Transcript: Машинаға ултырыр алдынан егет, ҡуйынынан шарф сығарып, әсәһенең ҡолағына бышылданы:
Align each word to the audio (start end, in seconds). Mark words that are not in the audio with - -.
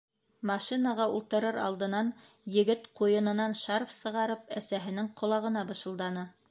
Машинаға 0.51 1.05
ултырыр 1.17 1.59
алдынан 1.65 2.09
егет, 2.57 2.89
ҡуйынынан 3.01 3.57
шарф 3.63 3.95
сығарып, 4.01 4.53
әсәһенең 4.63 5.17
ҡолағына 5.23 5.71
бышылданы: 5.73 6.29